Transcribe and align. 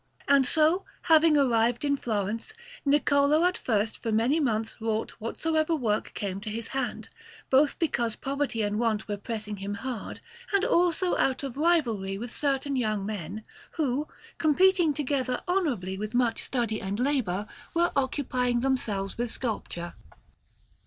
And 0.27 0.47
so, 0.47 0.83
having 1.03 1.37
arrived 1.37 1.85
in 1.85 1.95
Florence, 1.95 2.53
Niccolò 2.87 3.47
at 3.47 3.55
first 3.55 3.99
for 3.99 4.11
many 4.11 4.39
months 4.39 4.77
wrought 4.81 5.11
whatsoever 5.21 5.75
work 5.75 6.13
came 6.15 6.41
to 6.41 6.49
his 6.49 6.69
hand, 6.69 7.09
both 7.51 7.77
because 7.77 8.15
poverty 8.15 8.63
and 8.63 8.79
want 8.79 9.07
were 9.07 9.15
pressing 9.15 9.57
him 9.57 9.75
hard, 9.75 10.19
and 10.51 10.65
also 10.65 11.15
out 11.17 11.43
of 11.43 11.55
rivalry 11.55 12.17
with 12.17 12.33
certain 12.33 12.75
young 12.75 13.05
men, 13.05 13.43
who, 13.73 14.07
competing 14.39 14.91
together 14.91 15.43
honourably 15.47 15.99
with 15.99 16.15
much 16.15 16.41
study 16.41 16.81
and 16.81 16.99
labour, 16.99 17.45
were 17.75 17.91
occupying 17.95 18.61
themselves 18.61 19.19
with 19.19 19.29
sculpture. 19.29 19.93